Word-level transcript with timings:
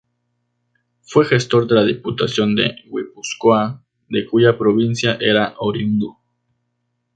Fue 1.03 1.25
gestor 1.25 1.67
de 1.67 1.75
la 1.75 1.83
Diputación 1.83 2.55
de 2.55 2.75
Guipúzcoa, 2.85 3.83
de 4.09 4.25
cuya 4.25 4.57
provincia 4.57 5.15
era 5.19 5.53
oriundo. 5.59 6.17